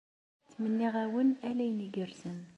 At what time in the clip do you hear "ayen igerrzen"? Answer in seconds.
1.65-2.39